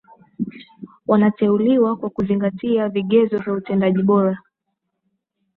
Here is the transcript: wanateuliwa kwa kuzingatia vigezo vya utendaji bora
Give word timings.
wanateuliwa 1.07 1.95
kwa 1.97 2.09
kuzingatia 2.09 2.89
vigezo 2.89 3.37
vya 3.39 3.53
utendaji 3.53 4.03
bora 4.03 4.37